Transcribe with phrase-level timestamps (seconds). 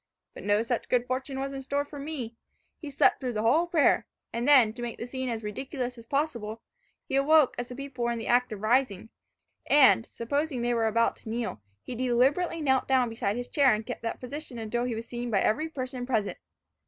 [0.33, 2.35] But no such good fortune was in store for me.
[2.79, 6.07] He slept through the whole prayer; and then, to make the scene as ridiculous as
[6.07, 6.63] possible,
[7.07, 9.09] he awoke as the people were in the act of rising,
[9.67, 13.85] and, supposing they were about to kneel, he deliberately knelt down beside his chair, and
[13.85, 16.39] kept that position until he was seen by every person present.